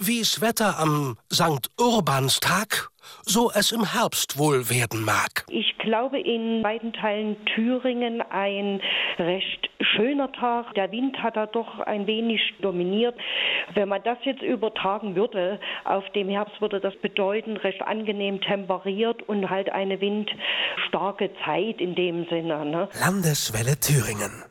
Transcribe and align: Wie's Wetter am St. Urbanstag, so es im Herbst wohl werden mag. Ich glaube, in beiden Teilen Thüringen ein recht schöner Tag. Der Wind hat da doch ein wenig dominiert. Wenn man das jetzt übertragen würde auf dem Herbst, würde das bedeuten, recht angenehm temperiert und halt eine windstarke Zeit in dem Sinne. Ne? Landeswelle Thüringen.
Wie's 0.00 0.40
Wetter 0.40 0.78
am 0.78 1.16
St. 1.32 1.68
Urbanstag, 1.76 2.88
so 3.22 3.50
es 3.52 3.72
im 3.72 3.92
Herbst 3.92 4.38
wohl 4.38 4.70
werden 4.70 5.04
mag. 5.04 5.44
Ich 5.48 5.76
glaube, 5.78 6.20
in 6.20 6.62
beiden 6.62 6.92
Teilen 6.92 7.36
Thüringen 7.46 8.22
ein 8.22 8.80
recht 9.18 9.68
schöner 9.80 10.30
Tag. 10.30 10.72
Der 10.76 10.92
Wind 10.92 11.20
hat 11.20 11.36
da 11.36 11.46
doch 11.46 11.80
ein 11.80 12.06
wenig 12.06 12.40
dominiert. 12.62 13.16
Wenn 13.74 13.88
man 13.88 14.00
das 14.04 14.18
jetzt 14.22 14.42
übertragen 14.42 15.16
würde 15.16 15.58
auf 15.84 16.08
dem 16.14 16.28
Herbst, 16.28 16.60
würde 16.60 16.78
das 16.78 16.94
bedeuten, 17.02 17.56
recht 17.56 17.82
angenehm 17.82 18.40
temperiert 18.40 19.28
und 19.28 19.50
halt 19.50 19.68
eine 19.72 20.00
windstarke 20.00 21.30
Zeit 21.44 21.80
in 21.80 21.96
dem 21.96 22.24
Sinne. 22.28 22.64
Ne? 22.64 22.88
Landeswelle 23.00 23.76
Thüringen. 23.80 24.44